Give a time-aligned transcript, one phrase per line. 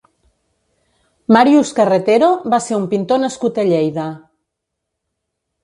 [1.37, 4.09] Màrius Carretero va ser un pintor nascut a Lleida.